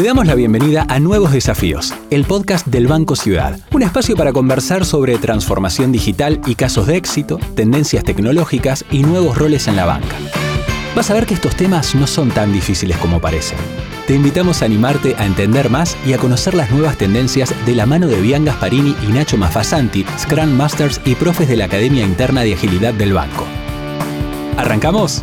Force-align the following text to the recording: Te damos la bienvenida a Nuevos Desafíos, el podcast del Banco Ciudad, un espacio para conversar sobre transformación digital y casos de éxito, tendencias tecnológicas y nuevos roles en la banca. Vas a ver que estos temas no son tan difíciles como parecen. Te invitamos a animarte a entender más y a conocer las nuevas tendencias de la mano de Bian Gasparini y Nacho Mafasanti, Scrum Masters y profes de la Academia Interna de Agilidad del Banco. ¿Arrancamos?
Te 0.00 0.06
damos 0.06 0.26
la 0.26 0.34
bienvenida 0.34 0.86
a 0.88 0.98
Nuevos 0.98 1.30
Desafíos, 1.30 1.92
el 2.08 2.24
podcast 2.24 2.66
del 2.66 2.86
Banco 2.86 3.16
Ciudad, 3.16 3.60
un 3.70 3.82
espacio 3.82 4.16
para 4.16 4.32
conversar 4.32 4.86
sobre 4.86 5.18
transformación 5.18 5.92
digital 5.92 6.40
y 6.46 6.54
casos 6.54 6.86
de 6.86 6.96
éxito, 6.96 7.38
tendencias 7.54 8.02
tecnológicas 8.02 8.86
y 8.90 9.02
nuevos 9.02 9.36
roles 9.36 9.68
en 9.68 9.76
la 9.76 9.84
banca. 9.84 10.16
Vas 10.96 11.10
a 11.10 11.12
ver 11.12 11.26
que 11.26 11.34
estos 11.34 11.54
temas 11.54 11.94
no 11.94 12.06
son 12.06 12.30
tan 12.30 12.50
difíciles 12.50 12.96
como 12.96 13.20
parecen. 13.20 13.58
Te 14.06 14.14
invitamos 14.14 14.62
a 14.62 14.64
animarte 14.64 15.16
a 15.18 15.26
entender 15.26 15.68
más 15.68 15.98
y 16.06 16.14
a 16.14 16.18
conocer 16.18 16.54
las 16.54 16.70
nuevas 16.70 16.96
tendencias 16.96 17.54
de 17.66 17.74
la 17.74 17.84
mano 17.84 18.06
de 18.06 18.22
Bian 18.22 18.46
Gasparini 18.46 18.96
y 19.06 19.12
Nacho 19.12 19.36
Mafasanti, 19.36 20.06
Scrum 20.18 20.48
Masters 20.52 20.98
y 21.04 21.14
profes 21.14 21.46
de 21.46 21.58
la 21.58 21.66
Academia 21.66 22.06
Interna 22.06 22.40
de 22.40 22.54
Agilidad 22.54 22.94
del 22.94 23.12
Banco. 23.12 23.44
¿Arrancamos? 24.56 25.22